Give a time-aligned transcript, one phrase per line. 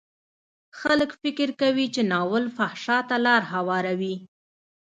[0.79, 4.15] خلک فکر کوي چې ناول فحشا ته لار هواروي.